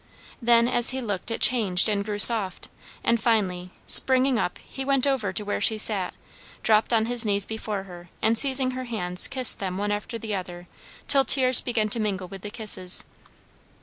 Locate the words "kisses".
12.49-13.03